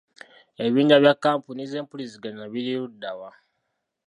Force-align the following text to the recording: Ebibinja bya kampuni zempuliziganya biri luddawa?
Ebibinja 0.61 0.95
bya 1.03 1.13
kampuni 1.23 1.61
zempuliziganya 1.71 2.45
biri 2.53 2.71
luddawa? 2.81 3.29